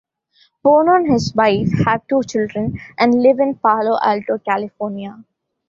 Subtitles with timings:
[0.63, 5.23] Bono and his wife have two children, and live in Palo Alto, California.